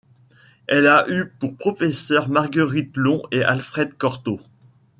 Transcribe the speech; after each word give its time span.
Elle 0.67 0.87
a 0.87 1.05
eu 1.11 1.27
pour 1.27 1.55
professeurs 1.55 2.27
Marguerite 2.27 2.97
Long 2.97 3.21
et 3.31 3.43
Alfred 3.43 3.95
Cortot. 3.99 4.39